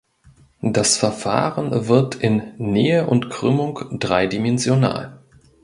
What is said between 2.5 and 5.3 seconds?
„Nähe und Krümmung“ dreidimensional.